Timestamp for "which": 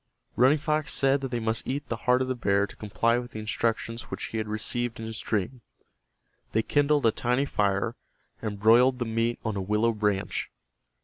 4.09-4.23